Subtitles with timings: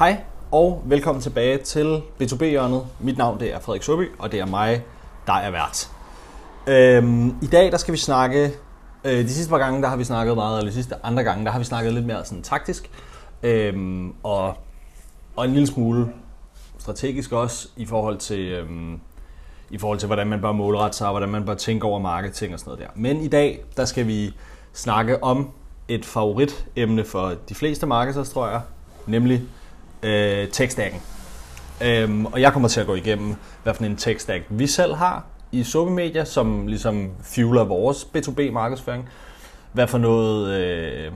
[0.00, 0.20] Hej
[0.52, 2.86] og velkommen tilbage til B2B-hjørnet.
[3.00, 4.84] Mit navn det er Frederik Søby, og det er mig,
[5.26, 5.90] der er vært.
[6.66, 8.52] Øhm, I dag der skal vi snakke,
[9.04, 11.44] øh, de sidste par gange der har vi snakket meget, eller de sidste andre gange
[11.44, 12.90] der har vi snakket lidt mere sådan taktisk,
[13.42, 14.54] øhm, og,
[15.36, 16.12] og en lille smule
[16.78, 19.00] strategisk også i forhold til, øhm,
[19.70, 22.54] i forhold til, hvordan man bør målrette sig, og hvordan man bør tænke over marketing
[22.54, 23.00] og sådan noget der.
[23.00, 24.34] Men i dag, der skal vi
[24.72, 25.50] snakke om
[25.88, 28.60] et favoritemne for de fleste marketers, tror jeg,
[29.06, 29.42] nemlig
[30.02, 31.00] øh, tech-stacken.
[31.80, 35.24] Øhm, og jeg kommer til at gå igennem, hvad for en tech-stack vi selv har
[35.52, 39.08] i Sobe Media, som ligesom fueler vores B2B markedsføring.
[39.72, 40.60] Hvad for noget...
[40.60, 41.12] Øh,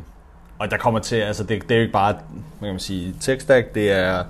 [0.59, 3.15] og der kommer til, altså det, det er jo ikke bare, hvad kan man sige,
[3.21, 4.25] tech-stack, det er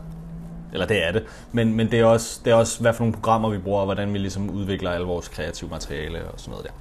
[0.75, 3.15] eller det er det, men, men det, er også, det er også, hvad for nogle
[3.15, 6.67] programmer vi bruger, og hvordan vi ligesom udvikler alle vores kreative materiale og sådan noget
[6.67, 6.73] der.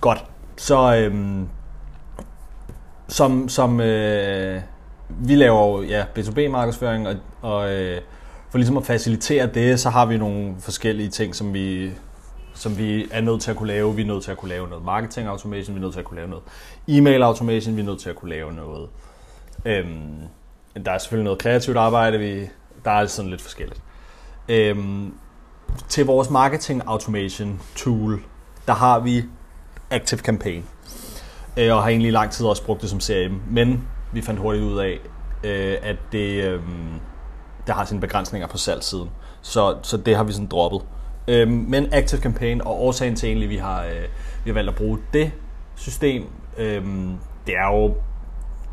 [0.00, 0.24] Godt,
[0.56, 1.48] så øhm,
[3.08, 4.60] som, som øh,
[5.08, 8.00] vi laver jo ja, B2B-markedsføring, og, og øh,
[8.50, 11.90] for ligesom at facilitere det, så har vi nogle forskellige ting, som vi,
[12.54, 13.96] som vi er nødt til at kunne lave.
[13.96, 16.06] Vi er nødt til at kunne lave noget marketing automation, vi er nødt til at
[16.06, 16.44] kunne lave noget
[16.88, 18.88] e-mail automation, vi er nødt til at kunne lave noget...
[19.64, 20.20] Øhm,
[20.84, 22.48] der er selvfølgelig noget kreativt arbejde, vi,
[22.84, 23.82] der er sådan lidt forskelligt.
[24.48, 25.14] Øhm,
[25.88, 28.22] til vores marketing automation tool,
[28.66, 29.24] der har vi
[29.90, 30.64] Active Campaign.
[31.56, 33.40] Øh, og har egentlig i lang tid også brugt det som CRM.
[33.50, 34.98] Men vi fandt hurtigt ud af,
[35.44, 36.60] øh, at det, øh,
[37.66, 39.10] der har sine begrænsninger på salgssiden.
[39.42, 40.80] Så, så det har vi sådan droppet.
[41.28, 44.02] Øh, men Active Campaign, og årsagen til egentlig, vi har, øh,
[44.44, 45.32] vi har valgt at bruge det
[45.74, 46.24] system,
[46.58, 46.84] øh,
[47.46, 47.94] det er jo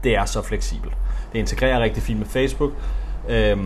[0.03, 0.93] det er så fleksibelt.
[1.33, 2.71] Det integrerer rigtig fint med Facebook.
[3.29, 3.57] Øh,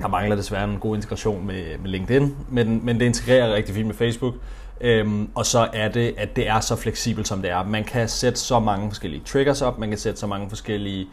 [0.00, 3.86] der mangler desværre en god integration med, med LinkedIn, men, men det integrerer rigtig fint
[3.86, 4.34] med Facebook.
[4.80, 7.64] Øhm, og så er det, at det er så fleksibelt, som det er.
[7.64, 11.06] Man kan sætte så mange forskellige triggers op, man kan sætte så mange forskellige,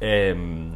[0.00, 0.70] øhm,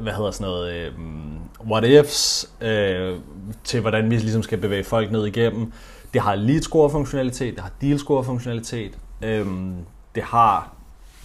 [0.00, 3.16] hvad hedder sådan noget, øhm, what ifs, øh,
[3.64, 5.72] til hvordan vi ligesom skal bevæge folk ned igennem.
[6.14, 9.76] Det har lead score funktionalitet, det har deal score funktionalitet, øhm,
[10.14, 10.74] det har,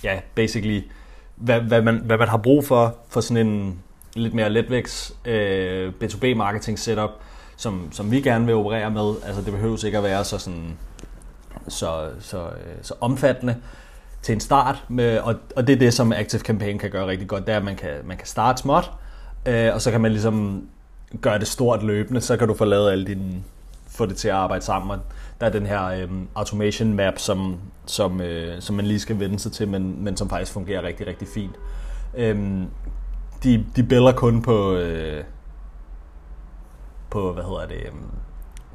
[0.04, 0.82] ja, basically,
[1.36, 3.80] hvad, hvad, man, hvad man har brug for, for sådan en
[4.14, 7.12] lidt mere letvægts øh, B2B marketing setup,
[7.58, 9.14] som, som vi gerne vil operere med.
[9.26, 10.78] Altså det behøves ikke at være så, sådan,
[11.68, 13.56] så, så, øh, så omfattende
[14.22, 17.28] til en start, med, og, og det er det, som Active Campaign kan gøre rigtig
[17.28, 18.92] godt, det er, at man kan, man kan starte småt,
[19.46, 20.68] øh, og så kan man ligesom
[21.22, 23.44] gøre det stort løbende, så kan du få lavet alle dine,
[23.88, 25.00] få det til at arbejde sammen.
[25.40, 29.40] Der er den her øh, automation map, som, som, øh, som man lige skal vende
[29.40, 31.56] sig til, men, men som faktisk fungerer rigtig, rigtig fint.
[32.18, 32.62] Øh,
[33.44, 35.24] de, de biller kun på, øh,
[37.10, 38.12] på, hvad hedder det, øhm,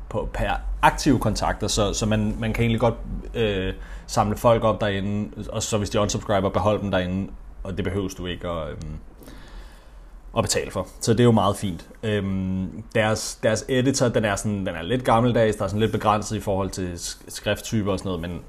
[0.09, 0.51] på per
[0.83, 2.95] aktive kontakter, så, så man, man kan egentlig godt
[3.35, 3.75] øh,
[4.07, 7.33] samle folk op derinde, og så hvis de unsubscriber, beholde dem derinde,
[7.63, 8.77] og det behøves du ikke at, øh,
[10.37, 10.89] at betale for.
[11.01, 11.89] Så det er jo meget fint.
[12.03, 15.93] Øhm, deres, deres editor, den er, sådan, den er lidt gammeldags, der er sådan lidt
[15.93, 16.93] begrænset i forhold til
[17.29, 18.41] skrifttyper og sådan noget, men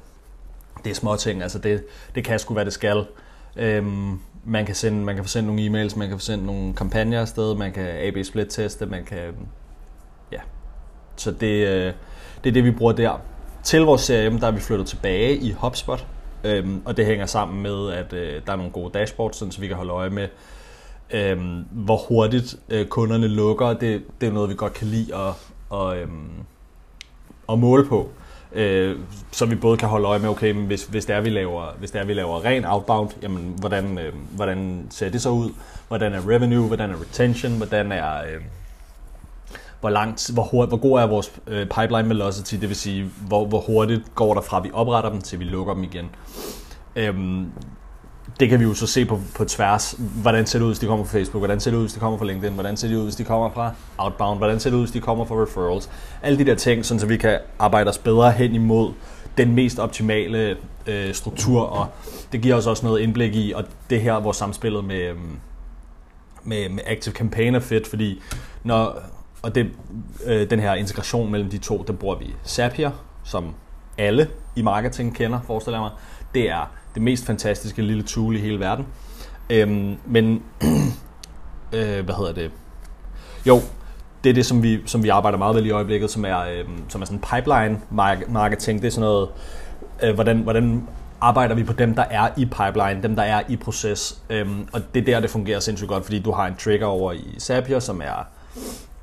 [0.83, 3.05] det er små ting, altså det, det kan sgu være det skal.
[3.55, 6.73] Øhm, man kan sende, man kan få sendt nogle e-mails, man kan få sendt nogle
[6.73, 9.33] kampagner afsted, man kan AB split teste, man kan.
[11.23, 11.93] Så det, øh,
[12.43, 13.21] det er det vi bruger der.
[13.63, 16.07] Til vores CRM, der er vi flyttet tilbage i HubSpot,
[16.43, 19.61] øhm, og det hænger sammen med at øh, der er nogle gode dashboards, sådan, så
[19.61, 20.27] vi kan holde øje med
[21.11, 23.73] øhm, hvor hurtigt øh, kunderne lukker.
[23.73, 25.33] Det, det er noget vi godt kan lide at,
[25.69, 26.31] og, øhm,
[27.49, 28.09] at måle på
[28.53, 28.99] øh,
[29.31, 31.65] så vi både kan holde øje med, okay, men hvis, hvis, det er, vi laver,
[31.79, 35.49] hvis det er, vi laver ren outbound, jamen, hvordan, øh, hvordan ser det så ud?
[35.87, 36.67] Hvordan er revenue?
[36.67, 37.57] Hvordan er retention?
[37.57, 38.17] Hvordan er...
[38.17, 38.41] Øh,
[39.83, 43.45] hvor, langt, hvor, hurtigt, hvor god er vores øh, pipeline velocity, det vil sige, hvor,
[43.45, 46.09] hvor hurtigt går der fra, vi opretter dem, til vi lukker dem igen.
[46.95, 47.45] Øhm,
[48.39, 49.95] det kan vi jo så se på, på tværs.
[50.21, 51.41] Hvordan ser det ud, hvis de kommer fra Facebook?
[51.41, 52.53] Hvordan ser det ud, hvis de kommer fra LinkedIn?
[52.53, 54.37] Hvordan ser det ud, hvis de kommer fra Outbound?
[54.37, 55.89] Hvordan ser det ud, hvis de kommer fra Referrals?
[56.21, 58.93] Alle de der ting, sådan så vi kan arbejde os bedre hen imod
[59.37, 60.57] den mest optimale
[60.87, 61.87] øh, struktur, og
[62.31, 65.39] det giver os også noget indblik i, og det her, hvor samspillet med, øhm,
[66.43, 68.21] med, med Active Campaign er fedt, fordi
[68.63, 68.99] når,
[69.43, 69.71] og det,
[70.25, 72.91] øh, den her integration mellem de to, der bruger vi Zapier,
[73.23, 73.55] som
[73.97, 75.91] alle i marketing kender, forestiller jeg mig.
[76.33, 78.85] Det er det mest fantastiske lille tool i hele verden.
[79.49, 80.43] Øhm, men,
[81.73, 82.51] øh, hvad hedder det?
[83.45, 83.61] Jo,
[84.23, 86.65] det er det, som vi, som vi arbejder meget med i øjeblikket, som er, øh,
[86.89, 87.81] som er sådan pipeline
[88.27, 88.81] marketing.
[88.81, 89.29] Det er sådan noget,
[90.03, 90.87] øh, hvordan, hvordan
[91.21, 94.21] arbejder vi på dem, der er i pipeline, dem, der er i proces.
[94.29, 97.11] Øhm, og det er der, det fungerer sindssygt godt, fordi du har en trigger over
[97.11, 98.27] i Zapier, som er,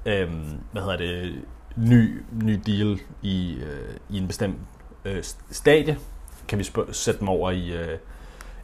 [0.06, 0.28] øh,
[0.72, 1.34] hvad hedder det,
[1.76, 4.56] ny, ny deal i, øh, i en bestemt
[5.04, 5.98] øh, stadie,
[6.48, 7.98] kan vi sætte dem over i, øh,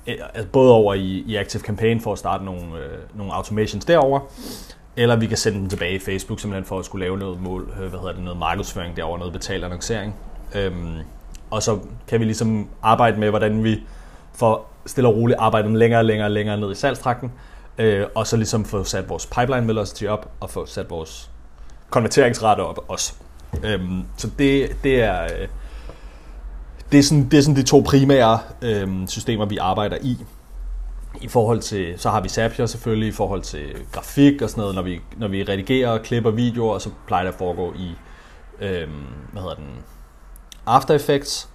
[0.07, 3.85] øh, altså både over i, i Active Campaign for at starte nogle, øh, nogle automations
[3.85, 4.21] derover,
[4.97, 7.73] eller vi kan sende dem tilbage i Facebook, simpelthen for at skulle lave noget mål,
[7.73, 10.15] øh, hvad hedder det, noget markedsføring derover, noget betalt annoncering.
[10.55, 10.99] Øhm,
[11.51, 11.79] og så
[12.09, 13.83] kan vi ligesom arbejde med, hvordan vi
[14.35, 18.07] får stille og roligt arbejdet længere og længere og længere ned i salgstrakten, øh, øh,
[18.15, 21.31] og så ligesom få sat vores pipeline velocity op, og få sat vores
[21.91, 23.15] konverteringsrate op også.
[23.65, 25.25] Øhm, så det, det er...
[25.25, 25.49] Øh,
[26.93, 30.19] det er, sådan, det er sådan de to primære øhm, systemer, vi arbejder i.
[31.21, 34.75] I forhold til, så har vi Zapier selvfølgelig, i forhold til grafik og sådan noget,
[34.75, 37.95] når vi, når vi redigerer og klipper videoer, så plejer det at foregå i,
[38.61, 38.93] øhm,
[39.33, 39.71] hvad hedder den,
[40.67, 41.49] After Effects.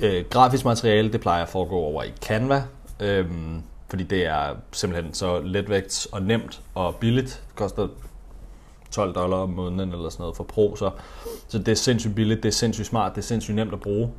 [0.00, 2.62] Øh, grafisk materiale, det plejer at foregå over i Canva,
[3.00, 3.62] øhm,
[3.94, 7.42] fordi det er simpelthen så letvægt og nemt og billigt.
[7.48, 7.88] Det koster
[8.90, 10.90] 12 dollar om måneden eller sådan noget for Pro, så,
[11.48, 14.10] så det er sindssygt billigt, det er sindssygt smart, det er sindssygt nemt at bruge.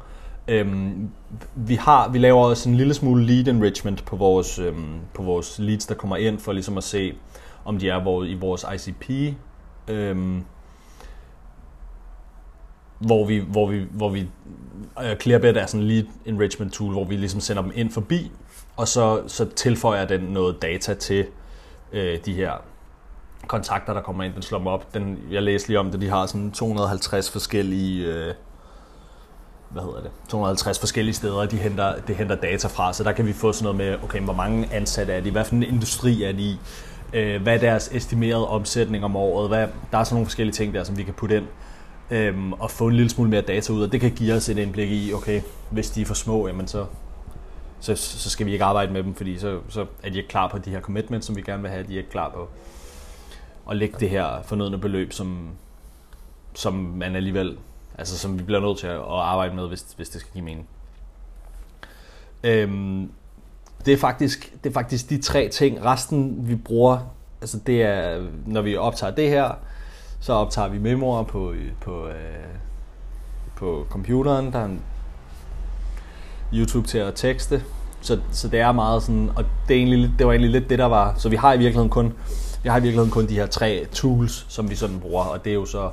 [0.47, 1.09] Øhm,
[1.55, 5.59] vi, har, vi laver også en lille smule lead enrichment på vores, øhm, på vores
[5.59, 7.13] leads, der kommer ind, for ligesom at se,
[7.65, 9.35] om de er hvor, i vores ICP.
[9.87, 10.43] Øhm,
[12.99, 14.19] hvor vi, hvor vi, hvor vi
[15.01, 17.91] øh, uh, Clearbit er sådan en lead enrichment tool, hvor vi ligesom sender dem ind
[17.91, 18.31] forbi,
[18.77, 21.25] og så, så tilføjer den noget data til
[21.91, 22.51] øh, de her
[23.47, 24.33] kontakter, der kommer ind.
[24.33, 24.93] Den slår dem op.
[24.93, 28.33] Den, jeg læste lige om det, de har sådan 250 forskellige øh,
[29.69, 33.25] hvad hedder det, 250 forskellige steder, de henter, de henter data fra, så der kan
[33.25, 36.23] vi få sådan noget med, okay, hvor mange ansatte er de, hvad for en industri
[36.23, 36.41] er de?
[36.41, 36.57] I,
[37.13, 40.73] øh, hvad er deres estimerede omsætning om året, hvad, der er sådan nogle forskellige ting
[40.73, 41.45] der, som vi kan putte ind,
[42.11, 44.57] øh, og få en lille smule mere data ud, og det kan give os et
[44.57, 46.85] indblik i, okay, hvis de er for små, jamen så,
[47.79, 50.47] så, så skal vi ikke arbejde med dem, fordi så, så er de ikke klar
[50.47, 52.49] på de her commitments, som vi gerne vil have, de er ikke klar på
[53.69, 55.49] at lægge det her fornødne beløb, som,
[56.53, 57.57] som man alligevel
[57.97, 60.67] Altså som vi bliver nødt til at arbejde med, hvis, hvis det skal give mening.
[62.43, 63.11] Øhm,
[63.85, 65.85] det, er faktisk, det er faktisk de tre ting.
[65.85, 66.99] Resten vi bruger,
[67.41, 69.51] altså det er, når vi optager det her,
[70.19, 72.15] så optager vi memoer på, på, øh,
[73.55, 74.53] på computeren.
[74.53, 74.81] Der er en
[76.53, 77.63] YouTube til at tekste.
[78.01, 80.79] Så, så det er meget sådan, og det, er egentlig, det var egentlig lidt det,
[80.79, 81.15] der var.
[81.17, 82.13] Så vi har i virkeligheden kun,
[82.63, 85.49] vi har i virkeligheden kun de her tre tools, som vi sådan bruger, og det
[85.49, 85.89] er jo så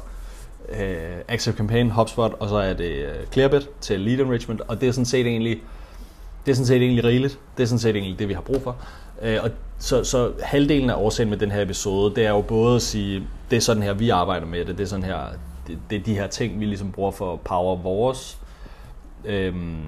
[0.69, 4.89] øh, Active Campaign, HubSpot, og så er det øh, Clearbit til lead enrichment, og det
[4.89, 5.63] er sådan set egentlig,
[6.47, 7.39] det er sådan set egentlig rigeligt.
[7.57, 8.77] Det er sådan set egentlig det, vi har brug for.
[9.23, 12.77] Øh, og så, så halvdelen af årsagen med den her episode, det er jo både
[12.77, 15.19] at sige, det er sådan her, vi arbejder med det, det er sådan her,
[15.67, 18.39] det, det er de her ting, vi ligesom bruger for at power vores.
[19.25, 19.81] Øhm,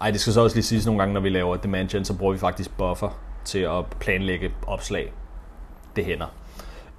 [0.00, 2.14] ej, det skal så også lige siges nogle gange, når vi laver demand gen, så
[2.14, 5.12] bruger vi faktisk buffer til at planlægge opslag.
[5.96, 6.26] Det hænder.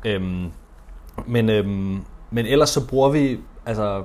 [0.06, 0.52] Øhm,
[1.26, 4.04] men, øhm, men ellers så bruger vi, altså,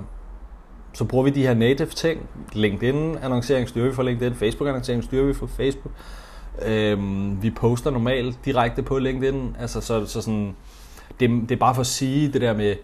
[0.92, 2.28] så bruger vi de her native ting.
[2.52, 5.94] LinkedIn-annoncering styrer vi for LinkedIn, Facebook-annoncering styrer vi for Facebook.
[6.66, 9.56] Øhm, vi poster normalt direkte på LinkedIn.
[9.60, 10.56] Altså, så, så sådan,
[11.20, 12.74] det, det er bare for at sige det der med,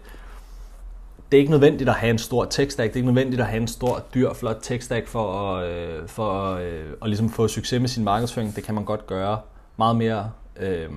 [1.31, 2.87] det er ikke nødvendigt at have en stor tech stack.
[2.87, 6.07] Det er ikke nødvendigt at have en stor, dyr, flot tech stack for at, øh,
[6.07, 8.55] for at, øh, at ligesom få succes med sin markedsføring.
[8.55, 9.39] Det kan man godt gøre
[9.77, 10.89] meget mere, øh,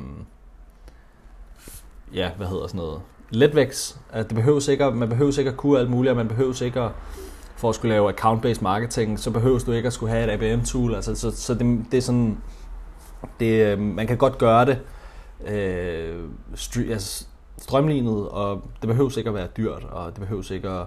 [2.14, 4.00] ja, hvad hedder sådan noget, letvægts.
[4.12, 6.62] Altså, at det behøves ikke, man behøver ikke at kunne alt muligt, og man behøver
[6.62, 6.90] ikke at,
[7.56, 10.94] for at skulle lave account-based marketing, så behøver du ikke at skulle have et ABM-tool.
[10.94, 12.38] Altså, så, så det, det er sådan,
[13.40, 14.78] det, øh, man kan godt gøre det
[15.46, 16.20] øh,
[16.54, 17.26] stry, altså,
[17.62, 20.86] strømlignet, og det behøver ikke at være dyrt, og det behøver ikke at,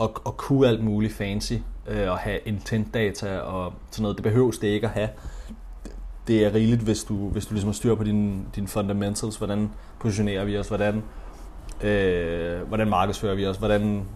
[0.00, 1.52] at, at kunne alt muligt fancy,
[1.88, 4.16] øh, og have intent data og sådan noget.
[4.16, 5.08] Det behøves det ikke at have.
[6.26, 9.70] Det er rigeligt, hvis du, hvis du ligesom har styr på dine, din fundamentals, hvordan
[10.00, 11.02] positionerer vi os, hvordan
[11.82, 14.06] øh, hvordan markedsfører vi os, hvordan,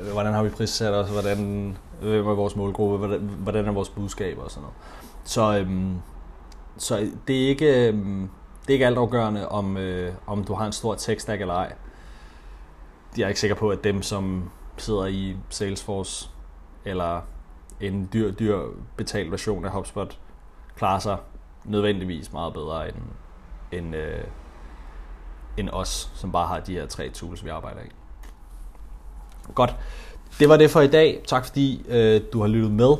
[0.00, 3.88] øh, hvordan har vi prissat os, hvordan, hvem er vores målgruppe, hvordan, hvordan er vores
[3.88, 4.76] budskaber og sådan noget.
[5.24, 5.94] Så, øhm,
[6.76, 8.28] så det, er ikke, øhm,
[8.68, 11.72] det er ikke altafgørende, om, øh, om du har en stor tech stack eller ej.
[13.16, 16.30] Jeg er ikke sikker på, at dem, som sidder i Salesforce
[16.84, 17.20] eller
[17.80, 18.58] en dyr, dyr
[18.96, 20.18] betalt version af HubSpot,
[20.76, 21.16] klarer sig
[21.64, 22.96] nødvendigvis meget bedre end,
[23.72, 24.24] end, øh,
[25.56, 27.90] end os, som bare har de her tre tools, vi arbejder i.
[29.54, 29.76] Godt.
[30.38, 31.22] Det var det for i dag.
[31.26, 32.94] Tak fordi øh, du har lyttet med.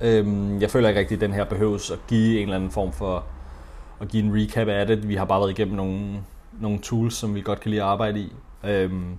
[0.00, 2.92] Øhm, jeg føler ikke rigtig, at den her behøves at give en eller anden form
[2.92, 3.24] for
[4.02, 5.08] at give en recap af det.
[5.08, 6.22] Vi har bare været igennem nogle,
[6.60, 8.32] nogle tools, som vi godt kan lide at arbejde i.
[8.64, 9.18] Øhm,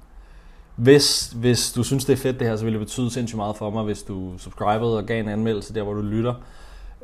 [0.75, 3.55] hvis, hvis du synes, det er fedt det her, så vil det betyde sindssygt meget
[3.55, 6.33] for mig, hvis du subscribede og gav en anmeldelse der, hvor du lytter.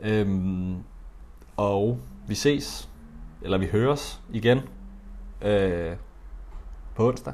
[0.02, 0.76] Øhm,
[1.58, 2.90] og vi ses,
[3.42, 4.60] eller vi høres igen
[5.42, 5.92] øh,
[6.96, 7.34] på onsdag.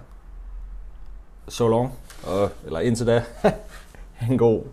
[1.48, 1.94] So long.
[2.28, 3.24] Og, eller indtil da,
[4.30, 4.64] en god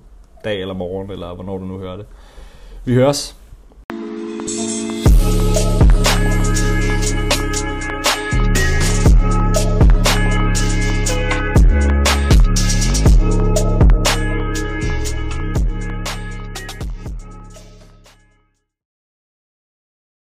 [0.45, 2.07] dag eller morgen, eller hvornår du nu hører det.
[2.85, 3.42] Vi høres.